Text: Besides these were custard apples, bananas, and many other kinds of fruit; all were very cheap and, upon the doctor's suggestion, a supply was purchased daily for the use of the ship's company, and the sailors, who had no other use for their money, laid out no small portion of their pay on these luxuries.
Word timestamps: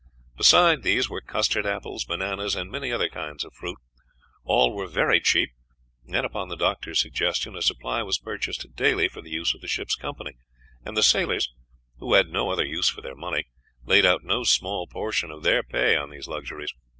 Besides 0.35 0.81
these 0.81 1.11
were 1.11 1.21
custard 1.21 1.67
apples, 1.67 2.05
bananas, 2.05 2.55
and 2.55 2.71
many 2.71 2.91
other 2.91 3.07
kinds 3.07 3.43
of 3.43 3.53
fruit; 3.53 3.77
all 4.43 4.73
were 4.73 4.87
very 4.87 5.19
cheap 5.21 5.51
and, 6.07 6.25
upon 6.25 6.49
the 6.49 6.55
doctor's 6.55 6.99
suggestion, 6.99 7.55
a 7.55 7.61
supply 7.61 8.01
was 8.01 8.17
purchased 8.17 8.65
daily 8.75 9.07
for 9.07 9.21
the 9.21 9.29
use 9.29 9.53
of 9.53 9.61
the 9.61 9.67
ship's 9.67 9.93
company, 9.95 10.31
and 10.83 10.97
the 10.97 11.03
sailors, 11.03 11.53
who 11.99 12.15
had 12.15 12.29
no 12.31 12.49
other 12.49 12.65
use 12.65 12.89
for 12.89 13.01
their 13.01 13.13
money, 13.13 13.45
laid 13.85 14.03
out 14.03 14.23
no 14.23 14.43
small 14.43 14.87
portion 14.87 15.29
of 15.29 15.43
their 15.43 15.61
pay 15.61 15.95
on 15.95 16.09
these 16.09 16.27
luxuries. 16.27 16.73